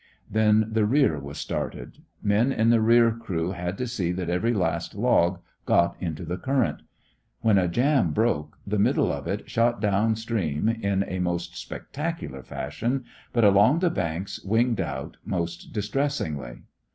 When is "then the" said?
0.31-0.83